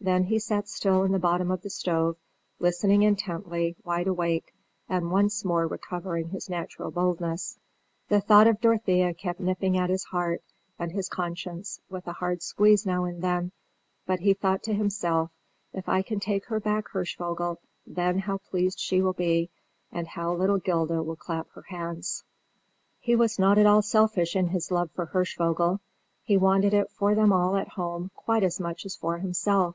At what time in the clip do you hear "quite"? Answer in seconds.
28.14-28.44